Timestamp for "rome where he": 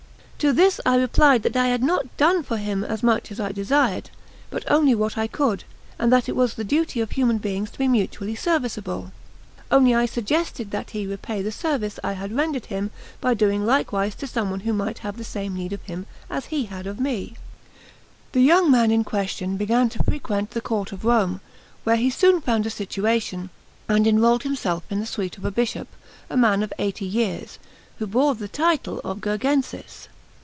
21.05-22.09